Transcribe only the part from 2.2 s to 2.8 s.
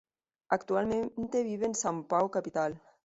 capital.